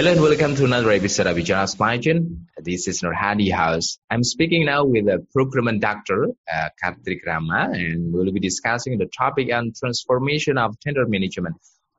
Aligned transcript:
Hello 0.00 0.12
and 0.12 0.22
welcome 0.22 0.56
to 0.56 0.64
another 0.64 0.92
episode 0.92 1.26
of 1.26 1.68
Supply 1.68 1.98
Chain. 1.98 2.46
This 2.56 2.88
is 2.88 3.02
Nurhadi 3.02 3.52
House. 3.52 3.98
I'm 4.10 4.24
speaking 4.24 4.64
now 4.64 4.86
with 4.86 5.06
a 5.08 5.26
procurement 5.30 5.82
doctor, 5.82 6.28
uh, 6.50 6.68
Karthik 6.82 7.26
Rama, 7.26 7.68
and 7.74 8.10
we'll 8.10 8.32
be 8.32 8.40
discussing 8.40 8.96
the 8.96 9.04
topic 9.04 9.52
on 9.52 9.74
transformation 9.78 10.56
of 10.56 10.80
tender 10.80 11.06
management. 11.06 11.56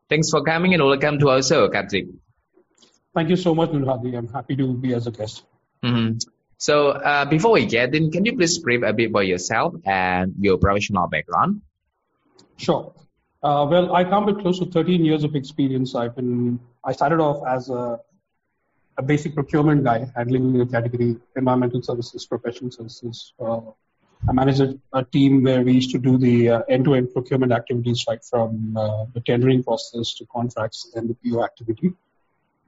Thanks 0.10 0.32
for 0.32 0.42
coming 0.42 0.74
and 0.74 0.84
welcome 0.84 1.20
to 1.20 1.30
our 1.30 1.44
show, 1.44 1.70
Karthik. 1.70 2.08
Thank 3.14 3.30
you 3.30 3.36
so 3.36 3.54
much, 3.54 3.70
Nurhadi. 3.70 4.18
I'm 4.18 4.30
happy 4.30 4.56
to 4.56 4.74
be 4.74 4.96
as 4.96 5.06
a 5.06 5.12
guest. 5.12 5.44
Mm-hmm. 5.84 6.18
So 6.58 6.88
uh, 6.88 7.26
before 7.26 7.52
we 7.52 7.68
get 7.68 7.94
in, 7.94 8.10
can 8.10 8.26
you 8.26 8.36
please 8.36 8.58
brief 8.58 8.82
a 8.82 8.94
bit 8.94 9.12
about 9.12 9.28
yourself 9.28 9.76
and 9.86 10.34
your 10.40 10.58
professional 10.58 11.06
background? 11.08 11.62
Sure. 12.58 12.96
Uh, 13.44 13.68
well, 13.70 13.94
I 13.94 14.06
come 14.06 14.26
with 14.26 14.42
close 14.42 14.58
to 14.58 14.66
13 14.66 15.06
years 15.06 15.24
of 15.24 15.36
experience. 15.36 15.94
I've 15.94 16.16
been 16.16 16.60
I 16.84 16.92
started 16.94 17.20
off 17.20 17.46
as 17.48 17.70
a, 17.70 18.00
a 18.98 19.04
basic 19.04 19.36
procurement 19.36 19.84
guy, 19.84 20.12
handling 20.16 20.58
the 20.58 20.66
category 20.66 21.18
environmental 21.36 21.82
services, 21.82 22.26
professional 22.26 22.72
services. 22.72 23.34
Uh, 23.40 23.62
I 24.28 24.34
managed 24.34 24.62
a, 24.94 25.04
team 25.04 25.44
where 25.44 25.62
we 25.62 25.74
used 25.74 25.92
to 25.92 25.98
do 25.98 26.18
the 26.18 26.50
uh, 26.50 26.62
end-to-end 26.70 27.14
procurement 27.14 27.52
activities, 27.52 28.06
right 28.08 28.24
from 28.24 28.78
uh, 28.78 29.06
the 29.14 29.22
tendering 29.22 29.64
process 29.64 30.14
to 30.16 30.26
contracts 30.28 30.92
and 30.96 31.10
the 31.10 31.16
PO 31.16 31.44
activity. 31.44 31.94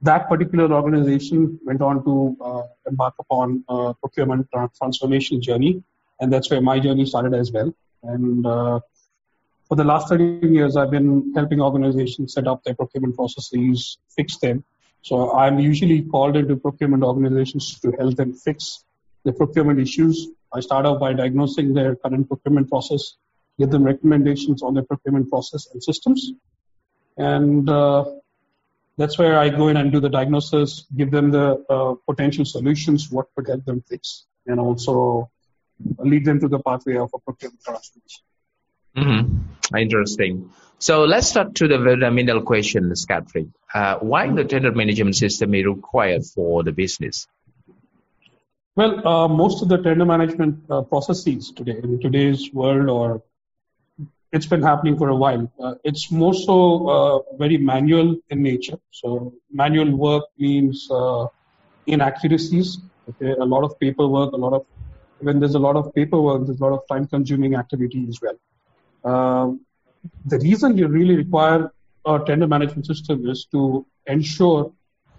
That 0.02 0.28
particular 0.28 0.72
organization 0.72 1.60
went 1.64 1.80
on 1.80 2.04
to 2.04 2.36
uh, 2.40 2.62
embark 2.88 3.14
upon 3.20 3.64
a 3.68 3.94
procurement 3.94 4.48
transformation 4.76 5.40
journey, 5.40 5.82
and 6.20 6.32
that's 6.32 6.50
where 6.50 6.60
my 6.60 6.80
journey 6.80 7.06
started 7.06 7.34
as 7.34 7.52
well. 7.52 7.72
And 8.02 8.44
uh, 8.44 8.80
for 9.74 9.78
the 9.78 9.88
last 9.92 10.08
13 10.08 10.54
years, 10.54 10.76
I've 10.76 10.92
been 10.92 11.32
helping 11.34 11.60
organizations 11.60 12.34
set 12.34 12.46
up 12.46 12.62
their 12.62 12.76
procurement 12.76 13.16
processes, 13.16 13.98
fix 14.14 14.36
them. 14.36 14.62
So 15.02 15.32
I'm 15.32 15.58
usually 15.58 16.02
called 16.02 16.36
into 16.36 16.54
procurement 16.54 17.02
organizations 17.02 17.80
to 17.80 17.90
help 17.98 18.14
them 18.14 18.34
fix 18.34 18.84
the 19.24 19.32
procurement 19.32 19.80
issues. 19.80 20.28
I 20.52 20.60
start 20.60 20.86
off 20.86 21.00
by 21.00 21.12
diagnosing 21.14 21.74
their 21.74 21.96
current 21.96 22.28
procurement 22.28 22.70
process, 22.70 23.16
give 23.58 23.70
them 23.70 23.82
recommendations 23.82 24.62
on 24.62 24.74
their 24.74 24.84
procurement 24.84 25.28
process 25.28 25.66
and 25.72 25.82
systems. 25.82 26.30
And 27.16 27.68
uh, 27.68 28.04
that's 28.96 29.18
where 29.18 29.40
I 29.40 29.48
go 29.48 29.66
in 29.66 29.76
and 29.76 29.90
do 29.90 29.98
the 29.98 30.08
diagnosis, 30.08 30.86
give 30.96 31.10
them 31.10 31.32
the 31.32 31.64
uh, 31.68 31.94
potential 32.06 32.44
solutions, 32.44 33.10
what 33.10 33.26
could 33.34 33.48
help 33.48 33.64
them 33.64 33.82
fix, 33.88 34.24
and 34.46 34.60
also 34.60 35.32
lead 35.98 36.24
them 36.24 36.38
to 36.38 36.46
the 36.46 36.60
pathway 36.60 36.96
of 36.96 37.10
a 37.12 37.18
procurement 37.18 37.60
transformation. 37.64 38.22
Mm-hmm. 38.96 39.53
Interesting. 39.76 40.50
So 40.78 41.04
let's 41.04 41.28
start 41.28 41.54
to 41.56 41.68
the 41.68 41.78
fundamental 41.78 42.42
question, 42.42 42.90
Scotfrey. 42.90 43.50
Uh, 43.72 43.98
why 44.00 44.30
the 44.30 44.44
tender 44.44 44.72
management 44.72 45.16
system 45.16 45.54
is 45.54 45.64
required 45.64 46.24
for 46.26 46.62
the 46.62 46.72
business? 46.72 47.26
Well, 48.76 49.06
uh, 49.06 49.28
most 49.28 49.62
of 49.62 49.68
the 49.68 49.78
tender 49.78 50.04
management 50.04 50.64
uh, 50.68 50.82
processes 50.82 51.52
today 51.52 51.78
in 51.82 52.00
today's 52.00 52.52
world, 52.52 52.88
or 52.88 53.22
it's 54.32 54.46
been 54.46 54.62
happening 54.62 54.98
for 54.98 55.08
a 55.08 55.14
while. 55.14 55.50
Uh, 55.62 55.74
it's 55.84 56.10
more 56.10 56.34
so 56.34 56.88
uh, 56.88 57.36
very 57.38 57.56
manual 57.56 58.16
in 58.30 58.42
nature. 58.42 58.78
So 58.90 59.34
manual 59.50 59.96
work 59.96 60.24
means 60.36 60.88
uh, 60.90 61.26
inaccuracies. 61.86 62.78
Okay, 63.08 63.32
a 63.32 63.44
lot 63.44 63.62
of 63.64 63.78
paperwork, 63.78 64.32
a 64.32 64.36
lot 64.36 64.54
of 64.54 64.66
when 65.20 65.38
there's 65.38 65.54
a 65.54 65.58
lot 65.58 65.76
of 65.76 65.94
paperwork, 65.94 66.46
there's 66.46 66.60
a 66.60 66.64
lot 66.64 66.72
of 66.72 66.80
time-consuming 66.90 67.54
activity 67.54 68.06
as 68.08 68.18
well. 68.20 68.34
Um, 69.04 69.60
the 70.26 70.38
reason 70.38 70.76
you 70.76 70.88
really 70.88 71.16
require 71.16 71.72
a 72.06 72.20
tender 72.26 72.46
management 72.46 72.86
system 72.86 73.28
is 73.28 73.46
to 73.52 73.86
ensure 74.06 74.72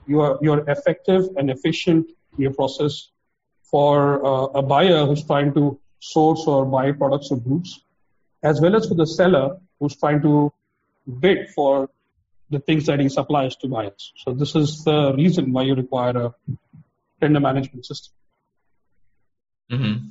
you 0.07 0.21
are 0.21 0.37
you're 0.41 0.69
effective 0.69 1.29
and 1.37 1.49
efficient 1.49 2.11
your 2.37 2.53
process 2.53 3.09
for 3.63 4.25
uh, 4.25 4.59
a 4.59 4.61
buyer 4.61 5.05
who's 5.05 5.23
trying 5.23 5.53
to 5.53 5.79
source 5.99 6.43
or 6.45 6.65
buy 6.65 6.91
products 6.91 7.29
or 7.31 7.37
goods, 7.37 7.83
as 8.43 8.61
well 8.61 8.75
as 8.75 8.87
for 8.87 8.95
the 8.95 9.07
seller 9.07 9.57
who's 9.79 9.95
trying 9.95 10.21
to 10.21 10.53
bid 11.19 11.49
for 11.49 11.89
the 12.49 12.59
things 12.59 12.85
that 12.85 12.99
he 12.99 13.09
supplies 13.09 13.55
to 13.57 13.67
buyers. 13.67 14.13
So 14.17 14.33
this 14.33 14.55
is 14.55 14.83
the 14.83 15.13
reason 15.15 15.51
why 15.51 15.63
you 15.63 15.75
require 15.75 16.17
a 16.17 16.35
tender 17.19 17.39
management 17.39 17.85
system. 17.85 18.13
Mm-hmm. 19.71 20.07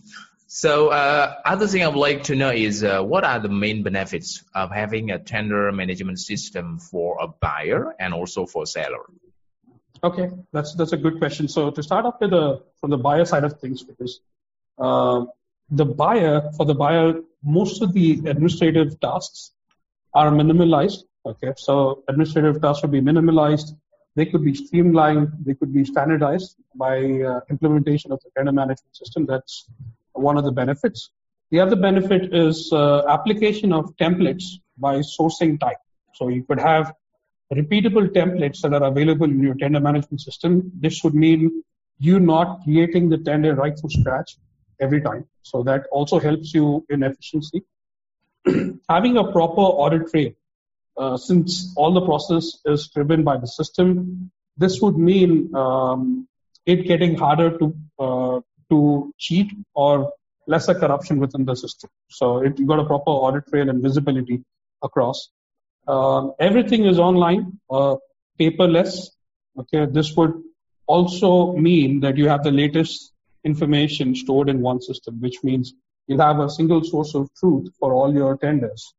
So, 0.47 0.89
uh, 0.89 1.37
other 1.45 1.67
thing 1.67 1.83
I 1.83 1.89
would 1.89 1.99
like 1.99 2.25
to 2.25 2.37
know 2.37 2.51
is 2.51 2.85
uh, 2.85 3.03
what 3.03 3.25
are 3.25 3.41
the 3.41 3.49
main 3.49 3.83
benefits 3.83 4.45
of 4.55 4.71
having 4.71 5.11
a 5.11 5.19
tender 5.19 5.73
management 5.73 6.21
system 6.21 6.79
for 6.79 7.17
a 7.21 7.29
buyer 7.29 7.95
and 7.99 8.13
also 8.13 8.47
for 8.47 8.67
seller? 8.67 9.07
Okay, 10.03 10.29
that's 10.53 10.75
that's 10.75 10.93
a 10.93 10.99
good 10.99 11.19
question. 11.19 11.49
So, 11.49 11.71
to 11.71 11.83
start 11.83 12.05
off 12.05 12.21
with 12.21 12.31
the 12.31 12.63
from 12.81 12.91
the 12.91 12.99
buyer 12.99 13.25
side 13.25 13.45
of 13.45 13.59
things, 13.59 13.83
because 13.83 14.21
uh, 14.79 15.25
the 15.71 15.87
buyer 15.87 16.53
for 16.57 16.67
the 16.67 16.75
buyer, 16.75 17.15
most 17.43 17.81
of 17.81 17.95
the 17.95 18.13
administrative 18.27 19.01
tasks 19.01 19.53
are 20.13 20.31
minimalized. 20.31 21.05
Okay, 21.25 21.55
so 21.57 22.05
administrative 22.07 22.61
tasks 22.61 22.83
would 22.83 22.93
be 22.93 23.01
minimalized. 23.01 23.71
They 24.15 24.27
could 24.27 24.45
be 24.45 24.55
streamlined. 24.55 25.33
They 25.45 25.55
could 25.55 25.73
be 25.73 25.85
standardized 25.85 26.57
by 26.75 26.99
uh, 27.23 27.41
implementation 27.49 28.13
of 28.13 28.21
the 28.23 28.31
tender 28.37 28.53
management 28.53 28.95
system. 28.95 29.25
That's 29.27 29.67
one 30.15 30.37
of 30.37 30.45
the 30.45 30.53
benefits. 30.53 31.11
The 31.51 31.61
other 31.61 31.77
benefit 31.77 32.35
is 32.35 32.73
uh, 32.73 33.07
application 33.07 33.73
of 33.73 33.95
templates 33.97 34.45
by 34.79 34.97
sourcing 34.97 35.61
type. 35.61 35.77
So 36.15 36.29
you 36.29 36.43
could 36.43 36.61
have 36.61 36.93
repeatable 37.53 38.09
templates 38.09 38.61
that 38.63 38.73
are 38.73 38.85
available 38.85 39.27
in 39.27 39.43
your 39.43 39.55
tender 39.55 39.81
management 39.81 40.21
system. 40.21 40.73
This 40.81 41.05
would 41.05 41.15
mean 41.15 41.63
you 41.99 42.19
not 42.19 42.63
creating 42.65 43.09
the 43.09 43.19
tender 43.19 43.55
right 43.55 43.79
from 43.79 43.91
scratch 43.91 44.37
every 44.81 45.01
time. 45.01 45.27
So 45.43 45.63
that 45.65 45.87
also 45.93 46.19
helps 46.19 46.55
you 46.55 46.85
in 46.89 47.03
efficiency. 47.03 47.63
Having 48.89 49.17
a 49.17 49.31
proper 49.31 49.61
audit 49.61 50.09
trail, 50.11 50.33
uh, 50.97 51.17
since 51.17 51.73
all 51.77 51.93
the 51.93 52.05
process 52.05 52.59
is 52.65 52.89
driven 52.89 53.23
by 53.25 53.37
the 53.37 53.47
system, 53.47 54.31
this 54.57 54.81
would 54.81 54.97
mean 54.97 55.55
um, 55.55 56.29
it 56.67 56.87
getting 56.87 57.17
harder 57.17 57.59
to 57.59 57.77
uh, 57.99 58.41
to 58.71 59.13
cheat 59.19 59.53
or 59.75 60.13
lesser 60.47 60.75
corruption 60.75 61.19
within 61.19 61.45
the 61.45 61.55
system. 61.55 61.91
So 62.11 62.39
it, 62.43 62.59
you 62.59 62.67
got 62.67 62.81
a 62.81 62.85
proper 62.85 63.11
audit 63.11 63.47
trail 63.49 63.69
and 63.69 63.83
visibility 63.83 64.43
across. 64.83 65.31
Uh, 65.87 66.29
everything 66.39 66.85
is 66.85 66.99
online, 66.99 67.59
uh, 67.71 67.97
paperless. 68.39 69.09
Okay, 69.59 69.87
this 69.87 70.17
would 70.17 70.33
also 70.87 71.53
mean 71.53 72.01
that 72.01 72.17
you 72.17 72.29
have 72.29 72.43
the 72.43 72.51
latest 72.51 73.13
information 73.45 74.15
stored 74.15 74.49
in 74.49 74.61
one 74.61 74.81
system, 74.81 75.21
which 75.21 75.43
means 75.43 75.75
you'll 76.07 76.21
have 76.21 76.41
a 76.41 76.51
single 76.51 76.83
source 76.83 77.15
of 77.15 77.33
truth 77.35 77.69
for 77.79 77.93
all 77.93 78.13
your 78.13 78.37
tenders. 78.37 78.95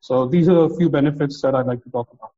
So 0.00 0.26
these 0.26 0.48
are 0.48 0.64
a 0.64 0.76
few 0.76 0.88
benefits 0.88 1.42
that 1.42 1.54
I'd 1.54 1.66
like 1.66 1.82
to 1.84 1.90
talk 1.90 2.12
about. 2.12 2.30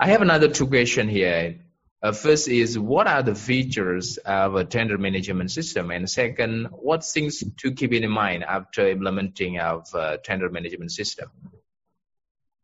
I 0.00 0.08
have 0.08 0.22
another 0.22 0.48
two 0.48 0.66
question 0.66 1.08
here. 1.08 1.58
Uh, 2.00 2.12
first 2.12 2.46
is 2.48 2.78
what 2.78 3.08
are 3.08 3.24
the 3.24 3.34
features 3.34 4.18
of 4.18 4.54
a 4.54 4.64
tender 4.64 4.96
management 4.96 5.50
system, 5.50 5.90
and 5.90 6.08
second, 6.08 6.66
what 6.66 7.04
things 7.04 7.42
to 7.56 7.72
keep 7.72 7.92
in 7.92 8.08
mind 8.08 8.44
after 8.44 8.88
implementing 8.88 9.58
of 9.58 9.92
a 9.94 10.18
tender 10.18 10.48
management 10.48 10.92
system. 10.92 11.28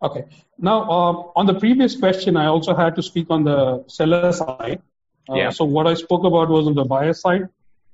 Okay. 0.01 0.25
Now, 0.59 0.83
uh, 0.83 1.13
on 1.35 1.47
the 1.47 1.55
previous 1.55 1.97
question, 1.97 2.37
I 2.37 2.47
also 2.47 2.77
had 2.77 2.95
to 2.97 3.03
speak 3.03 3.27
on 3.31 3.43
the 3.43 3.85
seller 3.89 4.31
side. 4.33 4.83
Uh, 5.29 5.35
yeah. 5.35 5.51
So 5.51 5.65
what 5.65 5.87
I 5.89 5.95
spoke 5.95 6.25
about 6.25 6.49
was 6.49 6.67
on 6.67 6.75
the 6.75 6.85
buyer 6.85 7.15
side. 7.15 7.49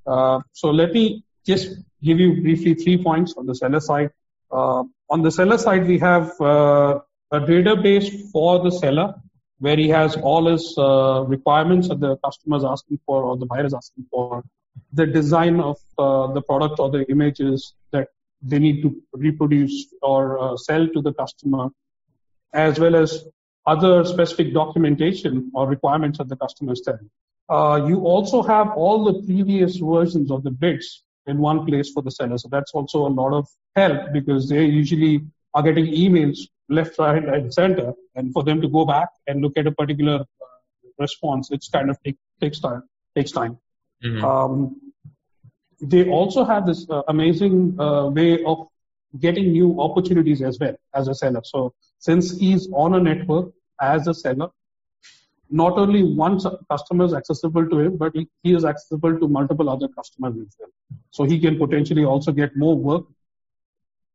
Uh, 0.06 0.40
so 0.52 0.70
let 0.70 0.92
me 0.92 1.24
just 1.46 1.76
give 2.02 2.18
you 2.20 2.42
briefly 2.42 2.74
three 2.74 3.02
points 3.02 3.34
on 3.38 3.46
the 3.46 3.54
seller 3.54 3.80
side. 3.80 4.10
Uh, 4.50 4.82
on 5.08 5.22
the 5.22 5.30
seller 5.30 5.56
side, 5.56 5.86
we 5.86 5.98
have 5.98 6.38
uh, 6.40 6.98
a 7.30 7.40
database 7.40 8.30
for 8.30 8.62
the 8.62 8.70
seller 8.70 9.14
where 9.60 9.76
he 9.76 9.88
has 9.88 10.16
all 10.16 10.46
his 10.50 10.74
uh, 10.78 11.22
requirements 11.26 11.88
that 11.88 12.00
the 12.00 12.16
customer 12.18 12.56
is 12.56 12.64
asking 12.64 12.98
for 13.06 13.22
or 13.24 13.36
the 13.36 13.46
buyer 13.46 13.66
is 13.66 13.74
asking 13.74 14.06
for, 14.10 14.42
the 14.92 15.06
design 15.06 15.60
of 15.60 15.78
uh, 15.98 16.32
the 16.32 16.42
product 16.42 16.78
or 16.78 16.90
the 16.90 17.08
images 17.10 17.74
that 17.92 18.08
they 18.42 18.58
need 18.58 18.82
to 18.82 18.96
reproduce 19.12 19.94
or 20.02 20.38
uh, 20.38 20.56
sell 20.56 20.88
to 20.88 21.02
the 21.02 21.12
customer, 21.12 21.68
as 22.54 22.80
well 22.80 22.96
as 22.96 23.24
other 23.66 24.04
specific 24.04 24.54
documentation 24.54 25.50
or 25.54 25.68
requirements 25.68 26.18
that 26.18 26.28
the 26.28 26.36
customer 26.36 26.72
is 26.72 26.80
telling. 26.80 27.10
Uh, 27.50 27.86
you 27.86 28.00
also 28.00 28.42
have 28.42 28.70
all 28.70 29.04
the 29.04 29.22
previous 29.26 29.76
versions 29.76 30.30
of 30.30 30.42
the 30.42 30.50
bids 30.50 31.02
in 31.26 31.38
one 31.38 31.66
place 31.66 31.90
for 31.90 32.02
the 32.02 32.10
seller. 32.10 32.38
So 32.38 32.48
that's 32.50 32.72
also 32.72 33.06
a 33.06 33.12
lot 33.20 33.34
of 33.34 33.46
help 33.76 34.12
because 34.12 34.48
they 34.48 34.64
usually 34.64 35.20
are 35.52 35.62
getting 35.62 35.86
emails 35.86 36.38
left, 36.70 36.98
right, 36.98 37.24
and 37.24 37.52
center. 37.52 37.92
And 38.14 38.32
for 38.32 38.42
them 38.42 38.60
to 38.60 38.68
go 38.68 38.84
back 38.84 39.08
and 39.26 39.42
look 39.42 39.56
at 39.56 39.66
a 39.66 39.72
particular 39.72 40.20
uh, 40.20 40.86
response, 40.98 41.50
it's 41.50 41.68
kind 41.68 41.90
of 41.90 41.98
take, 42.02 42.16
takes 42.40 42.60
time. 42.60 42.82
Takes 43.16 43.32
time. 43.32 43.58
Mm-hmm. 44.04 44.24
Um, 44.24 44.80
they 45.82 46.08
also 46.08 46.44
have 46.44 46.66
this 46.66 46.86
uh, 46.88 47.02
amazing 47.08 47.76
uh, 47.80 48.06
way 48.06 48.42
of 48.44 48.68
getting 49.18 49.52
new 49.52 49.80
opportunities 49.80 50.42
as 50.42 50.58
well 50.58 50.76
as 50.94 51.08
a 51.08 51.14
seller. 51.14 51.40
So 51.44 51.74
since 51.98 52.38
he's 52.38 52.68
on 52.72 52.94
a 52.94 53.00
network 53.00 53.52
as 53.80 54.06
a 54.06 54.14
seller, 54.14 54.48
not 55.50 55.72
only 55.78 56.04
one 56.04 56.38
customer 56.70 57.06
is 57.06 57.14
accessible 57.14 57.68
to 57.68 57.80
him, 57.80 57.96
but 57.96 58.12
he 58.14 58.54
is 58.54 58.64
accessible 58.64 59.18
to 59.18 59.26
multiple 59.26 59.68
other 59.68 59.88
customers 59.88 60.34
as 60.40 60.56
well. 60.60 60.68
So 61.10 61.24
he 61.24 61.40
can 61.40 61.58
potentially 61.58 62.04
also 62.04 62.30
get 62.30 62.56
more 62.56 62.76
work 62.76 63.06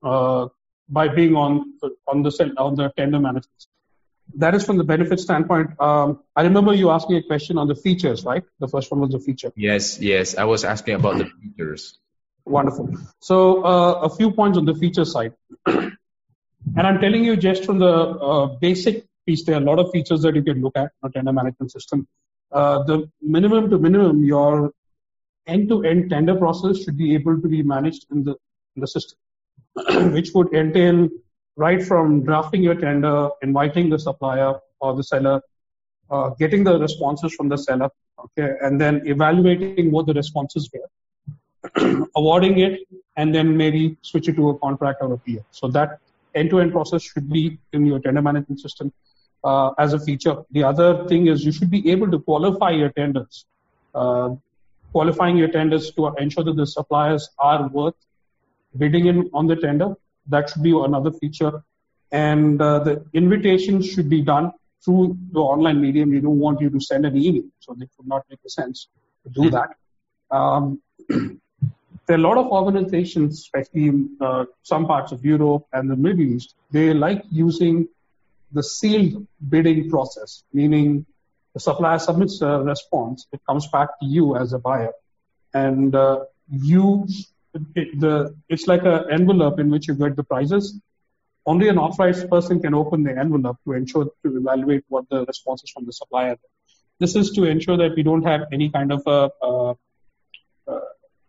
uh, 0.02 0.48
by 0.90 1.08
being 1.08 1.36
on 1.36 1.74
on 2.08 2.24
the 2.24 2.54
on 2.58 2.76
the 2.76 2.92
tender 2.98 3.20
management. 3.20 3.68
That 4.38 4.56
is 4.56 4.66
from 4.66 4.78
the 4.78 4.84
benefit 4.84 5.20
standpoint. 5.20 5.80
Um, 5.80 6.20
I 6.36 6.42
remember 6.44 6.74
you 6.74 6.90
asking 6.90 7.18
a 7.18 7.24
question 7.24 7.58
on 7.58 7.68
the 7.68 7.76
features, 7.76 8.26
right? 8.26 8.44
The 8.60 8.68
first 8.68 8.92
one 8.92 9.00
was 9.00 9.12
the 9.12 9.20
feature. 9.20 9.52
Yes, 9.56 10.00
yes. 10.00 10.36
I 10.36 10.46
was 10.46 10.64
asking 10.64 10.96
about 10.96 11.20
the 11.20 11.26
features. 11.26 12.00
Wonderful. 12.46 12.90
So 13.20 13.64
uh, 13.64 13.94
a 14.02 14.10
few 14.10 14.32
points 14.32 14.58
on 14.58 14.66
the 14.66 14.76
feature 14.76 15.06
side. 15.06 15.34
and 15.66 15.98
I'm 16.76 17.00
telling 17.00 17.24
you 17.24 17.36
just 17.36 17.66
from 17.66 17.80
the 17.80 17.88
uh, 17.88 18.46
basic 18.60 19.06
piece, 19.26 19.44
there 19.44 19.56
are 19.56 19.62
a 19.62 19.66
lot 19.66 19.80
of 19.80 19.92
features 19.92 20.22
that 20.24 20.36
you 20.36 20.44
can 20.44 20.62
look 20.62 20.76
at 20.76 20.92
in 21.04 21.10
a 21.10 21.12
tender 21.12 21.34
management 21.34 21.72
system. 21.72 22.08
Uh, 22.52 22.84
the 22.84 23.10
minimum 23.22 23.70
to 23.70 23.78
minimum, 23.78 24.24
your 24.24 24.72
end-to-end 25.48 26.10
tender 26.10 26.36
process 26.36 26.84
should 26.84 26.98
be 26.98 27.14
able 27.16 27.40
to 27.42 27.48
be 27.48 27.62
managed 27.64 28.06
in 28.12 28.24
the, 28.24 28.36
in 28.76 28.82
the 28.82 28.88
system, 28.88 29.18
which 30.16 30.32
would 30.34 30.54
entail 30.54 31.10
right 31.58 31.84
from 31.84 32.24
drafting 32.24 32.64
your 32.64 32.76
tender, 32.76 33.30
inviting 33.42 33.90
the 33.90 34.00
supplier 34.00 34.54
or 34.80 34.96
the 34.96 35.04
seller, 35.04 35.42
uh, 36.10 36.30
getting 36.40 36.64
the 36.64 36.78
responses 36.80 37.34
from 37.34 37.50
the 37.50 37.58
seller, 37.58 37.90
okay, 38.20 38.56
and 38.62 38.80
then 38.80 39.02
evaluating 39.06 39.92
what 39.92 40.06
the 40.06 40.14
responses 40.14 40.70
were, 40.74 42.08
awarding 42.16 42.60
it, 42.60 42.82
and 43.18 43.34
then 43.34 43.56
maybe 43.56 43.98
switch 44.02 44.28
it 44.28 44.36
to 44.36 44.50
a 44.50 44.60
contract 44.60 45.00
or 45.02 45.14
a 45.14 45.18
PO. 45.18 45.44
So 45.52 45.68
that 45.70 46.00
end-to-end 46.36 46.72
process 46.72 47.02
should 47.02 47.30
be 47.30 47.58
in 47.74 47.86
your 47.86 48.00
tender 48.00 48.22
management 48.22 48.60
system 48.60 48.92
uh, 49.44 49.72
as 49.78 49.94
a 49.94 50.00
feature. 50.00 50.44
The 50.52 50.64
other 50.64 51.08
thing 51.08 51.28
is 51.28 51.46
you 51.46 51.52
should 51.52 51.72
be 51.72 51.90
able 51.92 52.12
to 52.12 52.20
qualify 52.20 52.72
your 52.72 52.90
tenders. 52.90 53.46
Uh, 53.94 54.36
qualifying 54.92 55.38
your 55.38 55.48
tenders 55.50 55.92
to 55.92 56.08
ensure 56.18 56.44
that 56.44 56.56
the 56.56 56.66
suppliers 56.66 57.30
are 57.40 57.68
worth 57.70 57.96
bidding 58.78 59.08
in 59.08 59.30
on 59.34 59.48
the 59.48 59.56
tender. 59.56 59.96
That 60.28 60.50
should 60.50 60.64
be 60.64 60.72
another 60.72 61.12
feature. 61.12 61.64
And 62.12 62.62
uh, 62.62 62.80
the 62.80 63.06
invitation 63.14 63.82
should 63.82 64.10
be 64.10 64.22
done 64.22 64.52
through 64.84 65.18
the 65.32 65.40
online 65.40 65.82
medium. 65.82 66.12
We 66.12 66.20
don't 66.20 66.40
want 66.40 66.62
you 66.62 66.70
to 66.70 66.80
send 66.80 67.06
an 67.06 67.18
email, 67.18 67.44
so 67.60 67.76
it 67.80 67.90
would 67.98 68.08
not 68.08 68.24
make 68.30 68.40
sense 68.48 68.88
to 69.24 69.30
do 69.30 69.50
that. 69.50 69.70
Um, 70.32 70.82
there 71.10 72.18
are 72.18 72.20
a 72.20 72.28
lot 72.30 72.38
of 72.38 72.48
organizations, 72.48 73.40
especially 73.40 73.88
in 73.88 74.18
uh, 74.22 74.46
some 74.64 74.86
parts 74.86 75.12
of 75.12 75.26
Europe 75.26 75.66
and 75.74 75.90
the 75.90 75.96
Middle 75.96 76.22
East, 76.22 76.56
they 76.72 76.94
like 76.94 77.24
using 77.32 77.88
the 78.52 78.64
sealed 78.64 79.28
bidding 79.50 79.90
process, 79.90 80.44
meaning 80.54 81.06
the 81.54 81.60
supplier 81.60 82.00
submits 82.00 82.42
a 82.42 82.60
response, 82.60 83.28
it 83.32 83.42
comes 83.48 83.68
back 83.68 84.00
to 84.00 84.06
you 84.06 84.36
as 84.36 84.54
a 84.54 84.60
buyer, 84.60 84.94
and 85.54 85.96
uh, 85.96 86.26
you 86.50 87.08
it, 87.76 88.00
the 88.00 88.36
it's 88.50 88.68
like 88.68 88.84
an 88.84 89.06
envelope 89.12 89.60
in 89.60 89.70
which 89.70 89.88
you 89.88 89.96
get 89.96 90.16
the 90.16 90.24
prices. 90.24 90.80
Only 91.46 91.68
an 91.70 91.78
authorized 91.78 92.30
person 92.30 92.60
can 92.60 92.74
open 92.74 93.04
the 93.04 93.18
envelope 93.18 93.58
to 93.66 93.74
ensure 93.74 94.06
to 94.06 94.38
evaluate 94.38 94.84
what 94.88 95.08
the 95.10 95.26
responses 95.26 95.70
from 95.70 95.86
the 95.86 95.94
supplier. 95.94 96.38
This 97.00 97.16
is 97.16 97.32
to 97.32 97.44
ensure 97.44 97.78
that 97.78 97.96
we 97.96 98.04
don't 98.04 98.24
have 98.24 98.46
any 98.52 98.70
kind 98.70 98.92
of 98.92 99.04
a, 99.06 99.30
a, 99.42 99.76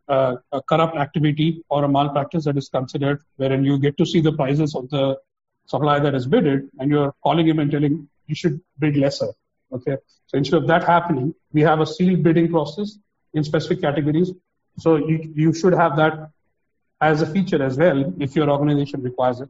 a, 0.08 0.38
a 0.52 0.62
corrupt 0.62 0.96
activity 0.96 1.62
or 1.68 1.84
a 1.84 1.88
malpractice 1.88 2.44
that 2.44 2.56
is 2.56 2.68
considered, 2.68 3.22
wherein 3.36 3.64
you 3.64 3.78
get 3.78 3.98
to 3.98 4.06
see 4.06 4.20
the 4.20 4.32
prices 4.32 4.74
of 4.74 4.88
the 4.90 5.18
supplier 5.66 6.00
that 6.00 6.14
has 6.14 6.26
bidded, 6.26 6.70
and 6.78 6.90
you're 6.90 7.12
calling 7.22 7.46
him 7.46 7.58
and 7.58 7.70
telling 7.70 8.08
you 8.26 8.34
should 8.34 8.60
bid 8.78 8.96
lesser. 8.96 9.32
Okay. 9.72 9.96
So 10.28 10.38
instead 10.38 10.56
of 10.62 10.66
that 10.68 10.84
happening, 10.84 11.34
we 11.52 11.60
have 11.62 11.80
a 11.80 11.86
sealed 11.86 12.22
bidding 12.22 12.48
process 12.50 12.98
in 13.34 13.44
specific 13.44 13.82
categories. 13.82 14.32
So 14.78 14.96
you, 14.96 15.32
you 15.34 15.52
should 15.52 15.72
have 15.72 15.96
that 15.96 16.30
as 17.00 17.22
a 17.22 17.26
feature 17.26 17.62
as 17.62 17.76
well 17.76 18.12
if 18.18 18.36
your 18.36 18.50
organization 18.50 19.02
requires 19.02 19.40
it. 19.40 19.48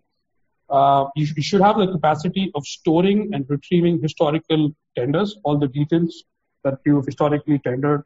Uh, 0.69 1.07
you, 1.15 1.27
you, 1.37 1.43
should 1.43 1.61
have 1.61 1.77
the 1.77 1.87
capacity 1.87 2.51
of 2.55 2.67
storing 2.67 3.33
and 3.33 3.45
retrieving 3.49 4.01
historical 4.03 4.73
tenders, 4.97 5.37
all 5.45 5.59
the 5.59 5.69
details 5.69 6.25
that 6.65 6.79
you've 6.85 7.07
historically 7.07 7.61
tendered, 7.61 8.03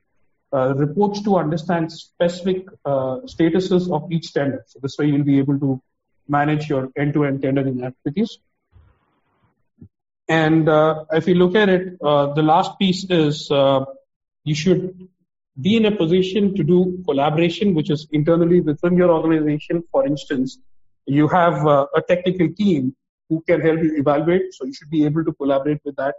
uh, 0.53 0.75
reports 0.75 1.23
to 1.23 1.37
understand 1.39 1.91
specific 1.91 2.67
uh, 2.85 3.21
statuses 3.25 3.91
of 3.91 4.13
each 4.13 4.35
tender. 4.35 4.63
So 4.67 4.79
this 4.83 4.99
way 4.99 5.07
you'll 5.07 5.25
be 5.25 5.39
able 5.39 5.59
to 5.61 5.81
manage 6.29 6.69
your 6.69 6.91
end-to-end 6.97 7.41
tendering 7.41 7.83
activities. 7.83 8.39
And 10.29 10.69
uh, 10.69 11.07
if 11.13 11.27
you 11.27 11.35
look 11.35 11.55
at 11.55 11.69
it, 11.69 11.97
uh, 12.03 12.35
the 12.35 12.43
last 12.43 12.79
piece 12.79 13.05
is 13.09 13.51
uh, 13.51 13.85
you 14.45 14.55
should 14.55 15.09
be 15.61 15.77
in 15.77 15.87
a 15.87 15.97
position 15.97 16.55
to 16.55 16.63
do 16.63 17.03
collaboration, 17.05 17.75
which 17.75 17.91
is 17.91 18.07
internally 18.13 18.61
within 18.61 18.97
your 18.97 19.11
organization. 19.11 19.83
For 19.91 20.07
instance, 20.07 20.59
you 21.07 21.29
have 21.29 21.67
uh, 21.67 21.87
a 21.95 22.03
technical 22.03 22.49
team 22.53 22.95
who 23.29 23.43
can 23.47 23.61
help 23.61 23.83
you 23.83 23.97
evaluate. 23.97 24.55
So 24.55 24.65
you 24.65 24.73
should 24.73 24.91
be 24.91 25.05
able 25.05 25.25
to 25.25 25.33
collaborate 25.33 25.81
with 25.85 25.97
that 25.97 26.15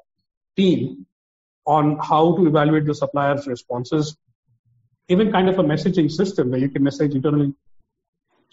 team 0.56 1.06
on 1.66 1.98
how 2.00 2.36
to 2.36 2.48
evaluate 2.48 2.86
the 2.86 2.96
supplier's 2.96 3.48
responses. 3.48 4.18
Even 5.08 5.32
kind 5.32 5.50
of 5.50 5.60
a 5.60 5.64
messaging 5.64 6.10
system 6.12 6.52
where 6.52 6.60
you 6.60 6.70
can 6.70 6.84
message 6.84 7.14
internally 7.14 7.54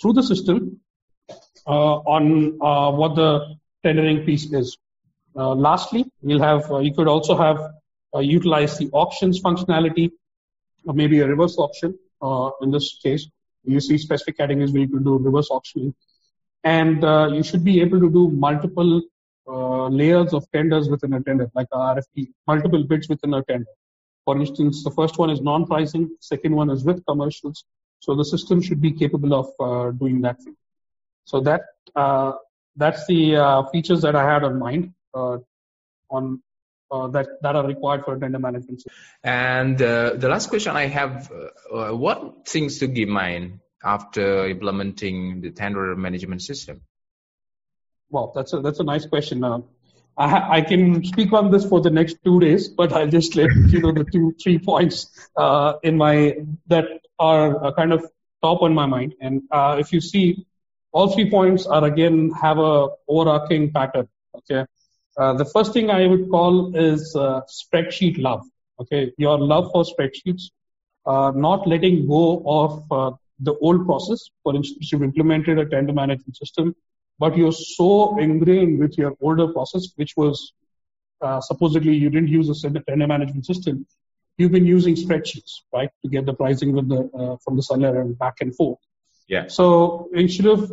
through 0.00 0.12
the 0.12 0.22
system 0.22 0.80
uh, 1.66 1.96
on 2.16 2.58
uh, 2.62 2.90
what 2.90 3.14
the 3.14 3.56
tendering 3.84 4.24
piece 4.24 4.52
is. 4.52 4.76
Uh, 5.36 5.54
lastly, 5.54 6.04
we'll 6.22 6.40
have 6.40 6.70
you 6.82 6.94
could 6.94 7.08
also 7.08 7.36
have 7.36 7.58
utilize 8.20 8.78
the 8.78 8.88
auctions 8.92 9.40
functionality, 9.42 10.10
or 10.86 10.94
maybe 10.94 11.20
a 11.20 11.26
reverse 11.26 11.56
auction. 11.58 11.98
in 12.62 12.70
this 12.70 12.98
case, 13.02 13.28
you 13.64 13.80
see 13.80 13.98
specific 13.98 14.38
categories 14.38 14.72
where 14.72 14.82
you 14.82 14.88
can 14.88 15.04
do 15.04 15.18
reverse 15.18 15.50
auctioning, 15.50 15.94
and 16.64 17.02
you 17.34 17.42
should 17.42 17.64
be 17.64 17.80
able 17.80 18.00
to 18.00 18.10
do 18.10 18.30
multiple 18.30 19.02
uh, 19.48 19.88
layers 19.88 20.34
of 20.34 20.46
tenders 20.52 20.90
within 20.90 21.14
a 21.14 21.22
tender, 21.22 21.50
like 21.54 21.68
a 21.72 21.76
RFP, 21.76 22.28
multiple 22.46 22.84
bids 22.84 23.08
within 23.08 23.32
a 23.32 23.42
tender. 23.44 23.70
For 24.26 24.38
instance, 24.38 24.84
the 24.84 24.90
first 24.90 25.16
one 25.16 25.30
is 25.30 25.40
non-pricing, 25.40 26.16
second 26.20 26.54
one 26.54 26.68
is 26.68 26.84
with 26.84 27.02
commercials. 27.06 27.64
So 28.00 28.14
the 28.14 28.26
system 28.26 28.60
should 28.60 28.82
be 28.82 28.92
capable 28.92 29.32
of 29.34 29.48
uh, 29.58 29.90
doing 29.92 30.20
that. 30.20 30.42
Thing. 30.42 30.54
So 31.24 31.40
that 31.40 31.62
uh, 31.96 32.32
that's 32.76 33.06
the 33.06 33.36
uh, 33.36 33.62
features 33.70 34.02
that 34.02 34.14
I 34.14 34.30
had 34.30 34.44
on 34.44 34.58
mind 34.58 34.92
uh, 35.14 35.38
on 36.10 36.34
uh, 36.34 36.47
Uh, 36.90 37.06
that 37.08 37.26
that 37.42 37.54
are 37.54 37.66
required 37.66 38.02
for 38.02 38.18
tender 38.18 38.38
management. 38.38 38.80
System. 38.80 38.92
And 39.22 39.80
uh, 39.82 40.14
the 40.14 40.28
last 40.28 40.48
question 40.48 40.74
I 40.74 40.86
have: 40.86 41.30
uh, 41.30 41.90
What 41.90 42.48
things 42.48 42.78
to 42.78 42.86
in 42.86 43.10
mind 43.10 43.60
after 43.84 44.48
implementing 44.48 45.42
the 45.42 45.50
tender 45.50 45.94
management 45.96 46.40
system? 46.40 46.80
Well, 48.08 48.32
that's 48.34 48.54
a 48.54 48.60
that's 48.60 48.80
a 48.80 48.84
nice 48.84 49.04
question. 49.04 49.44
Uh, 49.44 49.58
I, 50.16 50.58
I, 50.58 50.60
can 50.62 51.04
speak 51.04 51.34
on 51.34 51.50
this 51.50 51.64
for 51.66 51.82
the 51.82 51.90
next 51.90 52.24
two 52.24 52.40
days, 52.40 52.68
but 52.68 52.92
I'll 52.92 53.06
just 53.06 53.36
let 53.36 53.50
you 53.68 53.80
know 53.80 53.92
the 53.92 54.04
two 54.04 54.34
three 54.42 54.58
points 54.58 55.10
uh, 55.36 55.74
in 55.82 55.98
my 55.98 56.38
that 56.68 56.86
are 57.18 57.70
kind 57.74 57.92
of 57.92 58.06
top 58.42 58.62
on 58.62 58.72
my 58.72 58.86
mind. 58.86 59.14
And 59.20 59.42
if 59.52 59.92
you 59.92 60.00
see 60.00 60.46
all 60.92 61.12
three 61.12 61.30
points 61.30 61.66
are 61.66 61.84
again 61.84 62.30
have 62.30 62.58
a 62.58 62.88
overarching 63.06 63.72
pattern. 63.72 64.08
Okay. 64.34 64.64
Uh, 65.18 65.32
the 65.32 65.44
first 65.44 65.72
thing 65.72 65.90
I 65.90 66.06
would 66.06 66.30
call 66.30 66.76
is 66.76 67.14
uh, 67.16 67.40
spreadsheet 67.50 68.18
love. 68.18 68.44
Okay, 68.80 69.12
your 69.18 69.36
love 69.38 69.70
for 69.72 69.82
spreadsheets, 69.82 70.44
uh, 71.04 71.32
not 71.34 71.66
letting 71.66 72.06
go 72.06 72.42
of 72.46 72.92
uh, 72.92 73.16
the 73.40 73.54
old 73.56 73.84
process. 73.84 74.30
For 74.44 74.54
instance, 74.54 74.92
you've 74.92 75.02
implemented 75.02 75.58
a 75.58 75.66
tender 75.66 75.92
management 75.92 76.36
system, 76.36 76.76
but 77.18 77.36
you're 77.36 77.52
so 77.52 78.16
ingrained 78.18 78.78
with 78.78 78.96
your 78.96 79.14
older 79.20 79.48
process, 79.48 79.88
which 79.96 80.14
was 80.16 80.52
uh, 81.20 81.40
supposedly 81.40 81.94
you 81.96 82.10
didn't 82.10 82.28
use 82.28 82.48
a 82.48 82.70
tender 82.70 83.06
management 83.08 83.44
system. 83.44 83.86
You've 84.36 84.52
been 84.52 84.66
using 84.66 84.94
spreadsheets, 84.94 85.62
right, 85.72 85.90
to 86.02 86.08
get 86.08 86.26
the 86.26 86.34
pricing 86.34 86.72
with 86.72 86.88
the, 86.88 87.10
uh, 87.12 87.36
from 87.44 87.56
the 87.56 87.62
seller 87.62 88.00
and 88.00 88.16
back 88.16 88.36
and 88.40 88.54
forth. 88.54 88.78
Yeah. 89.26 89.48
So 89.48 90.08
instead 90.14 90.46
of 90.46 90.70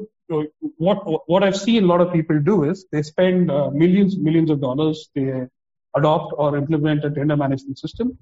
what 0.77 1.29
what 1.29 1.43
I've 1.43 1.57
seen 1.57 1.83
a 1.83 1.87
lot 1.87 2.01
of 2.01 2.11
people 2.11 2.39
do 2.39 2.63
is 2.63 2.85
they 2.91 3.01
spend 3.01 3.51
uh, 3.51 3.69
millions 3.69 4.17
millions 4.17 4.49
of 4.49 4.61
dollars. 4.61 5.09
They 5.15 5.47
adopt 5.95 6.33
or 6.37 6.57
implement 6.57 7.05
a 7.05 7.11
tender 7.11 7.37
management 7.37 7.79
system, 7.79 8.17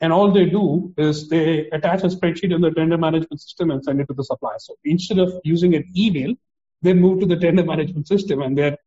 and 0.00 0.12
all 0.12 0.32
they 0.32 0.46
do 0.46 0.92
is 0.96 1.28
they 1.28 1.68
attach 1.70 2.02
a 2.02 2.06
spreadsheet 2.06 2.54
in 2.54 2.60
the 2.60 2.70
tender 2.70 2.98
management 2.98 3.40
system 3.40 3.70
and 3.70 3.84
send 3.84 4.00
it 4.00 4.08
to 4.08 4.14
the 4.14 4.24
supplier. 4.24 4.58
So 4.58 4.76
instead 4.84 5.18
of 5.18 5.32
using 5.44 5.74
an 5.74 5.84
email, 5.96 6.34
they 6.82 6.94
move 6.94 7.20
to 7.20 7.26
the 7.26 7.36
tender 7.36 7.64
management 7.64 8.08
system 8.08 8.42
and 8.42 8.56
they're 8.56 8.78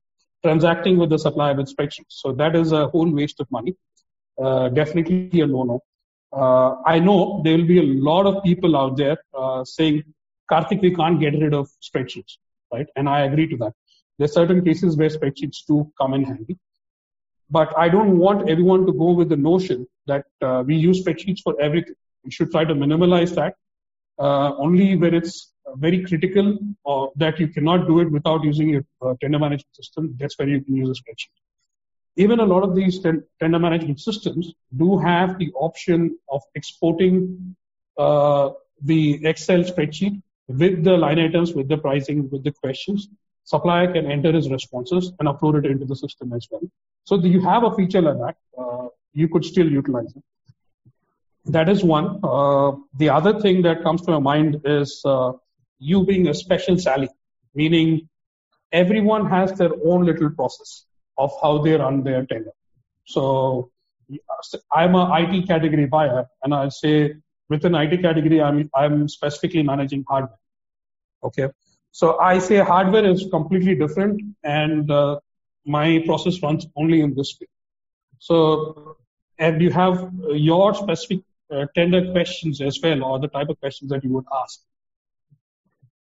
transacting 0.44 0.98
with 0.98 1.10
the 1.10 1.20
supplier 1.20 1.54
with 1.56 1.74
spreadsheets. 1.74 2.16
So 2.24 2.34
that 2.34 2.56
is 2.56 2.72
a 2.72 2.88
whole 2.88 3.10
waste 3.10 3.40
of 3.40 3.52
money. 3.52 3.76
Uh, 4.42 4.70
definitely 4.70 5.42
a 5.42 5.48
no-no. 5.48 5.82
Uh, 6.34 6.82
I 6.86 7.00
know 7.00 7.42
there 7.44 7.58
will 7.58 7.68
be 7.68 7.80
a 7.80 8.02
lot 8.10 8.26
of 8.26 8.44
people 8.44 8.76
out 8.78 8.98
there 8.98 9.18
uh, 9.38 9.64
saying 9.66 10.04
Karthik, 10.52 10.82
we 10.82 10.94
can't 10.94 11.20
get 11.20 11.34
rid 11.40 11.54
of 11.54 11.70
spreadsheets, 11.82 12.38
right? 12.74 12.88
And 12.96 13.08
I 13.08 13.22
agree 13.22 13.48
to 13.48 13.58
that. 13.58 13.74
There 14.18 14.26
are 14.26 14.36
certain 14.40 14.64
cases 14.64 14.98
where 14.98 15.10
spreadsheets 15.10 15.66
do 15.68 15.92
come 16.00 16.14
in 16.14 16.24
handy. 16.24 16.58
But 17.50 17.78
I 17.78 17.90
don't 17.90 18.18
want 18.18 18.50
everyone 18.50 18.86
to 18.86 18.94
go 18.94 19.12
with 19.12 19.30
the 19.30 19.38
notion 19.38 19.88
that 20.08 20.26
uh, 20.42 20.64
we 20.66 20.76
use 20.76 21.04
spreadsheets 21.04 21.42
for 21.42 21.60
everything. 21.60 21.96
We 22.24 22.32
should 22.32 22.52
try 22.52 22.66
to 22.66 22.74
minimalize 22.74 23.36
that 23.36 23.56
uh, 24.20 24.56
only 24.58 24.96
where 24.96 25.14
it's 25.14 25.52
very 25.76 26.04
critical 26.04 26.58
or 26.84 27.12
that 27.16 27.40
you 27.40 27.48
cannot 27.48 27.88
do 27.88 28.00
it 28.00 28.12
without 28.12 28.44
using 28.44 28.76
a 28.78 29.06
uh, 29.06 29.16
tender 29.22 29.40
management 29.40 29.76
system. 29.76 30.16
That's 30.20 30.38
where 30.38 30.48
you 30.48 30.62
can 30.62 30.76
use 30.76 30.90
a 30.90 31.02
spreadsheet. 31.02 31.36
Even 32.18 32.40
a 32.40 32.46
lot 32.46 32.64
of 32.64 32.76
these 32.76 33.00
tender 33.00 33.60
management 33.60 34.00
systems 34.00 34.54
do 34.76 34.98
have 34.98 35.38
the 35.40 35.52
option 35.54 36.18
of 36.30 36.42
exporting 36.56 37.56
uh, 37.98 38.50
the 38.82 39.26
Excel 39.26 39.60
spreadsheet 39.60 40.22
with 40.58 40.84
the 40.84 40.98
line 40.98 41.20
items, 41.20 41.54
with 41.54 41.68
the 41.68 41.78
pricing, 41.78 42.30
with 42.30 42.44
the 42.44 42.52
questions. 42.52 43.10
Supplier 43.44 43.92
can 43.92 44.10
enter 44.10 44.32
his 44.32 44.50
responses 44.50 45.12
and 45.20 45.28
upload 45.28 45.64
it 45.64 45.70
into 45.70 45.86
the 45.86 45.96
system 45.96 46.32
as 46.34 46.48
well. 46.52 46.62
So 47.06 47.16
you 47.16 47.42
have 47.42 47.64
a 47.64 47.76
feature 47.76 48.02
like 48.02 48.18
that. 48.18 48.36
Uh, 48.58 48.88
you 49.14 49.28
could 49.28 49.44
still 49.44 49.70
utilize 49.70 50.14
it. 50.16 50.24
That 51.46 51.70
is 51.70 51.84
one. 51.84 52.20
Uh, 52.24 52.74
the 52.98 53.10
other 53.10 53.40
thing 53.40 53.64
that 53.64 53.84
comes 53.84 54.04
to 54.04 54.12
my 54.12 54.20
mind 54.20 54.62
is 54.64 55.02
uh, 55.06 55.34
you 55.80 56.06
being 56.06 56.28
a 56.28 56.34
special 56.34 56.78
Sally, 56.78 57.10
meaning 57.56 58.08
everyone 58.72 59.28
has 59.30 59.52
their 59.54 59.72
own 59.84 60.06
little 60.06 60.30
process 60.30 60.86
of 61.18 61.32
how 61.42 61.58
they 61.64 61.76
run 61.76 62.04
their 62.04 62.26
tender. 62.26 62.52
So 63.06 63.72
I'm 64.72 64.96
an 64.96 65.10
IT 65.24 65.48
category 65.48 65.88
buyer, 65.88 66.28
and 66.44 66.54
I 66.54 66.70
say 66.70 67.16
within 67.50 67.76
IT 67.76 68.02
category, 68.02 68.42
I'm 68.42 68.70
I'm 68.76 69.08
specifically 69.08 69.64
managing 69.64 70.06
hardware. 70.08 70.41
Okay. 71.24 71.50
So 71.92 72.20
I 72.20 72.40
say 72.40 72.58
hardware 72.58 73.06
is 73.06 73.28
completely 73.30 73.76
different 73.76 74.22
and 74.44 74.90
uh, 74.90 75.20
my 75.66 76.02
process 76.06 76.42
runs 76.42 76.66
only 76.76 77.02
in 77.02 77.16
this 77.16 77.38
way. 77.40 77.48
So, 78.20 78.98
and 79.38 79.62
you 79.62 79.72
have 79.72 80.12
your 80.30 80.74
specific 80.74 81.22
uh, 81.52 81.66
tender 81.76 82.12
questions 82.12 82.62
as 82.62 82.80
well, 82.82 83.04
or 83.04 83.20
the 83.20 83.28
type 83.28 83.50
of 83.50 83.60
questions 83.60 83.90
that 83.90 84.04
you 84.04 84.12
would 84.12 84.26
ask. 84.44 84.60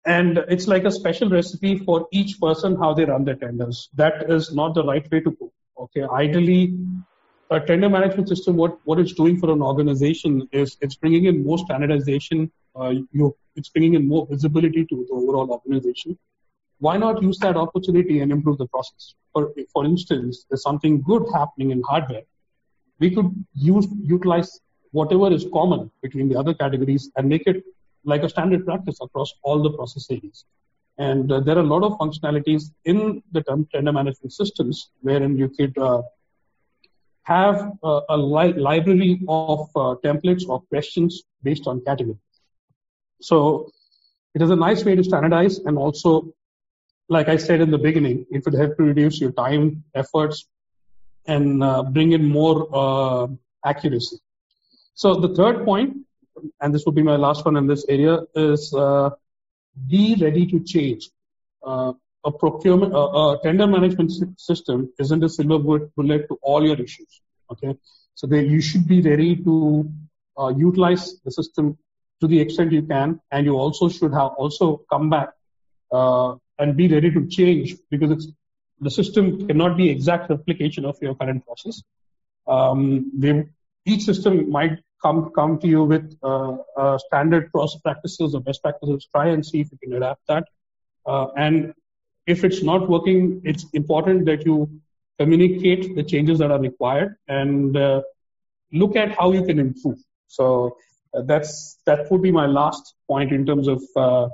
And 0.06 0.38
it's 0.38 0.68
like 0.68 0.86
a 0.86 0.92
special 0.92 1.30
recipe 1.30 1.78
for 1.80 2.08
each 2.12 2.40
person 2.40 2.76
how 2.76 2.94
they 2.94 3.06
run 3.06 3.26
their 3.26 3.36
tenders. 3.36 3.90
That 3.96 4.30
is 4.30 4.54
not 4.54 4.74
the 4.76 4.84
right 4.84 5.10
way 5.12 5.22
to 5.22 5.32
go. 5.32 5.52
Okay. 5.78 6.04
Ideally, 6.04 6.78
a 7.50 7.60
tender 7.60 7.90
management 7.90 8.30
system, 8.30 8.58
what, 8.58 8.78
what 8.84 9.00
it's 9.00 9.14
doing 9.14 9.40
for 9.40 9.52
an 9.52 9.62
organization 9.62 10.48
is 10.52 10.78
it's 10.82 10.96
bringing 10.96 11.26
in 11.26 11.44
more 11.44 11.58
standardization. 11.58 12.52
Uh, 12.76 12.94
you 13.12 13.36
it's 13.56 13.70
bringing 13.70 13.94
in 13.96 14.08
more 14.08 14.28
visibility 14.30 14.86
to 14.86 15.06
the 15.08 15.14
overall 15.14 15.52
organization. 15.52 16.18
Why 16.80 16.98
not 16.98 17.22
use 17.22 17.38
that 17.40 17.56
opportunity 17.56 18.20
and 18.20 18.32
improve 18.32 18.58
the 18.58 18.68
process? 18.68 19.16
For, 19.34 19.52
for 19.72 19.86
instance, 19.86 20.46
there's 20.50 20.64
something 20.64 21.02
good 21.02 21.24
happening 21.34 21.72
in 21.72 21.82
hardware. 21.82 22.24
We 23.00 23.12
could 23.14 23.32
use 23.54 23.88
utilize 24.04 24.60
whatever 24.92 25.32
is 25.32 25.46
common 25.54 25.92
between 26.02 26.30
the 26.30 26.38
other 26.38 26.54
categories 26.54 27.10
and 27.16 27.28
make 27.28 27.44
it 27.48 27.64
like 28.06 28.24
a 28.24 28.30
standard 28.30 28.66
practice 28.66 28.98
across 29.02 29.34
all 29.44 29.62
the 29.64 29.72
process 29.72 30.08
areas. 30.10 30.46
And 30.98 31.32
uh, 31.32 31.40
there 31.40 31.58
are 31.58 31.62
a 31.62 31.72
lot 31.76 31.84
of 31.84 31.98
functionalities 31.98 32.72
in 32.86 33.24
the 33.32 33.42
term 33.44 33.68
tender 33.74 33.92
management 33.92 34.34
systems 34.34 34.92
wherein 35.02 35.38
you 35.38 35.50
could 35.50 35.78
uh, 35.78 36.02
have 37.24 37.72
uh, 37.84 38.02
a 38.10 38.18
li- 38.18 38.54
library 38.54 39.22
of 39.28 39.70
uh, 39.76 39.96
templates 40.04 40.48
or 40.48 40.62
questions 40.64 41.24
based 41.42 41.68
on 41.68 41.82
category. 41.82 42.18
So 43.24 43.72
it 44.36 44.42
is 44.42 44.50
a 44.50 44.56
nice 44.56 44.84
way 44.84 44.96
to 44.96 45.04
standardize 45.04 45.60
and 45.60 45.78
also, 45.78 46.34
like 47.08 47.30
I 47.30 47.38
said 47.38 47.62
in 47.62 47.72
the 47.72 47.78
beginning, 47.78 48.26
it 48.30 48.44
would 48.46 48.54
help 48.54 48.78
to 48.78 48.84
reduce 48.84 49.22
your 49.22 49.32
time, 49.32 49.84
efforts, 49.96 50.46
and 51.26 51.64
uh, 51.64 51.84
bring 51.84 52.12
in 52.12 52.26
more 52.26 52.68
uh, 52.74 53.28
accuracy. 53.66 54.18
So 54.94 55.16
the 55.16 55.34
third 55.34 55.64
point, 55.66 55.98
and 56.62 56.74
this 56.74 56.84
will 56.86 56.94
be 56.94 57.04
my 57.04 57.16
last 57.16 57.46
one 57.46 57.56
in 57.56 57.68
this 57.68 57.86
area, 57.88 58.20
is 58.36 58.74
uh, 58.74 59.12
be 59.88 60.18
ready 60.20 60.46
to 60.48 60.60
change. 60.60 61.10
Uh, 61.66 61.94
a 62.26 62.32
procurement, 62.32 62.94
a 62.96 63.38
tender 63.44 63.68
management 63.68 64.12
system 64.38 64.90
isn't 64.98 65.24
a 65.24 65.30
silver 65.30 65.60
bullet 65.60 66.28
to 66.30 66.38
all 66.42 66.66
your 66.66 66.80
issues. 66.82 67.22
Okay, 67.52 67.76
so 68.16 68.28
you 68.28 68.62
should 68.62 68.88
be 68.88 69.02
ready 69.02 69.36
to 69.36 69.90
uh, 70.40 70.52
utilize 70.56 71.20
the 71.26 71.32
system 71.32 71.78
to 72.22 72.28
the 72.28 72.40
extent 72.40 72.72
you 72.72 72.84
can, 72.84 73.20
and 73.32 73.46
you 73.46 73.56
also 73.56 73.90
should 73.90 74.14
have 74.14 74.32
also 74.38 74.82
come 74.90 75.10
back 75.10 75.30
uh, 75.92 76.36
and 76.60 76.78
be 76.78 76.88
ready 76.88 77.12
to 77.12 77.28
change 77.28 77.76
because 77.90 78.32
the 78.80 78.92
system 78.92 79.48
cannot 79.48 79.78
be 79.78 79.90
exact 79.90 80.30
replication 80.30 80.86
of 80.86 80.98
your 81.02 81.16
current 81.16 81.46
process. 81.46 81.82
Um, 82.48 83.12
they, 83.18 83.46
each 83.86 84.04
system 84.04 84.50
might 84.52 84.80
come 85.02 85.32
come 85.36 85.60
to 85.60 85.68
you 85.68 85.84
with 85.84 86.18
uh, 86.24 86.58
uh, 86.78 86.98
standard 86.98 87.52
process 87.52 87.82
practices 87.82 88.36
or 88.36 88.42
best 88.42 88.62
practices. 88.62 89.08
Try 89.12 89.28
and 89.30 89.46
see 89.46 89.62
if 89.62 89.72
you 89.72 89.78
can 89.78 89.94
adapt 89.94 90.26
that. 90.28 90.46
Uh, 91.06 91.28
and 91.36 91.74
if 92.26 92.44
it's 92.44 92.64
not 92.64 92.90
working, 92.90 93.42
it's 93.44 93.66
important 93.74 94.26
that 94.26 94.46
you 94.46 94.70
communicate 95.20 95.96
the 95.96 96.04
changes 96.04 96.40
that 96.40 96.52
are 96.52 96.60
required 96.60 97.16
and 97.28 97.78
uh, 97.78 98.02
look 98.72 98.96
at 98.96 99.12
how 99.12 99.32
you 99.32 99.44
can 99.46 99.60
improve. 99.60 100.00
So 100.28 100.78
that's 101.22 101.78
that 101.86 102.10
would 102.12 102.22
be 102.22 102.32
my 102.32 102.46
last 102.46 102.96
point 103.08 103.32
in 103.32 103.46
terms 103.46 103.68
of 103.68 103.82
uh, 103.96 104.28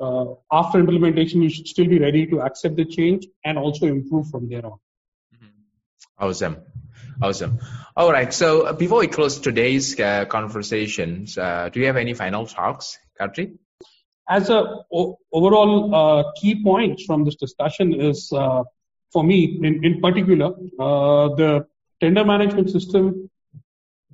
uh, 0.00 0.34
after 0.52 0.78
implementation, 0.78 1.42
you 1.42 1.50
should 1.50 1.66
still 1.66 1.86
be 1.86 1.98
ready 1.98 2.26
to 2.26 2.40
accept 2.40 2.76
the 2.76 2.84
change 2.84 3.26
and 3.44 3.58
also 3.58 3.86
improve 3.86 4.28
from 4.28 4.48
there 4.48 4.64
on. 4.64 4.78
Mm-hmm. 5.34 6.24
Awesome. 6.24 6.56
Awesome. 7.20 7.58
All 7.96 8.12
right. 8.12 8.32
So 8.32 8.72
before 8.74 9.00
we 9.00 9.08
close 9.08 9.40
today's 9.40 9.98
uh, 9.98 10.24
conversations, 10.26 11.36
uh, 11.36 11.68
do 11.72 11.80
you 11.80 11.86
have 11.86 11.96
any 11.96 12.14
final 12.14 12.46
talks, 12.46 12.98
Karthik? 13.20 13.58
As 14.28 14.50
a 14.50 14.84
o- 14.92 15.18
overall 15.32 15.94
uh, 15.94 16.32
key 16.40 16.62
point 16.62 17.00
from 17.06 17.24
this 17.24 17.34
discussion 17.36 17.94
is 17.94 18.28
for 18.28 19.24
me 19.24 19.58
in, 19.62 19.84
in 19.84 20.00
particular, 20.00 20.50
the 20.78 21.66
tender 22.00 22.24
management 22.24 22.70
system 22.70 23.28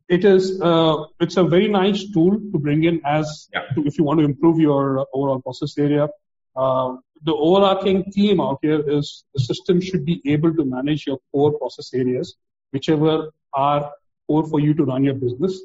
it 0.08 0.24
is 0.24 0.60
uh, 0.60 1.04
it's 1.20 1.36
a 1.36 1.44
very 1.44 1.68
nice 1.68 2.04
tool 2.12 2.32
to 2.52 2.58
bring 2.58 2.84
in 2.84 3.00
as 3.04 3.48
yeah. 3.52 3.62
to, 3.74 3.86
if 3.86 3.98
you 3.98 4.04
want 4.04 4.18
to 4.20 4.24
improve 4.24 4.58
your 4.58 5.06
overall 5.12 5.40
process 5.40 5.78
area. 5.78 6.08
Uh, 6.54 6.96
the 7.22 7.34
overarching 7.34 8.04
theme 8.12 8.40
out 8.40 8.58
here 8.60 8.82
is 8.88 9.24
the 9.34 9.40
system 9.40 9.80
should 9.80 10.04
be 10.04 10.20
able 10.26 10.54
to 10.54 10.64
manage 10.64 11.06
your 11.06 11.18
core 11.32 11.58
process 11.58 11.94
areas, 11.94 12.36
whichever 12.72 13.30
are 13.54 13.92
core 14.28 14.46
for 14.46 14.60
you 14.60 14.74
to 14.74 14.84
run 14.84 15.04
your 15.04 15.14
business. 15.14 15.62